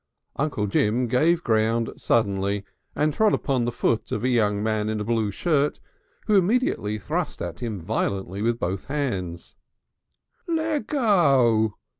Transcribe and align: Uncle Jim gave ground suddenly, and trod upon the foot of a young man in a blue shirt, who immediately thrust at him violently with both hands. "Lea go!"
Uncle 0.35 0.65
Jim 0.65 1.05
gave 1.05 1.43
ground 1.43 1.91
suddenly, 1.95 2.65
and 2.95 3.13
trod 3.13 3.35
upon 3.35 3.65
the 3.65 3.71
foot 3.71 4.11
of 4.11 4.23
a 4.23 4.29
young 4.29 4.63
man 4.63 4.89
in 4.89 4.99
a 4.99 5.03
blue 5.03 5.29
shirt, 5.29 5.79
who 6.25 6.35
immediately 6.35 6.97
thrust 6.97 7.39
at 7.39 7.59
him 7.59 7.79
violently 7.79 8.41
with 8.41 8.57
both 8.57 8.85
hands. 8.85 9.53
"Lea 10.47 10.79
go!" 10.79 11.75